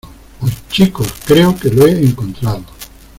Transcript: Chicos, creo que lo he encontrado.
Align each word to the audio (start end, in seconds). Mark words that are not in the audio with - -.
Chicos, 0.71 1.13
creo 1.27 1.55
que 1.55 1.69
lo 1.69 1.85
he 1.85 1.91
encontrado. 1.91 2.65